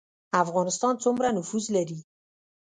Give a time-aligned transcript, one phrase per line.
[0.43, 1.99] افغانستان سومره نفوس لري